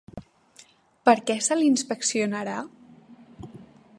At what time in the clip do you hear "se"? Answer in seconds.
1.49-1.59